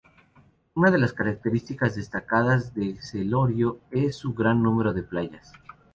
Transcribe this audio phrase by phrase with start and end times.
[0.73, 5.53] Una de las características destacadas de Celorio es su gran número de playas.